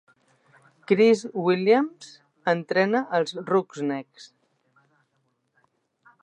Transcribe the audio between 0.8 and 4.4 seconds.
Chris Williams entrena els Roughnecks.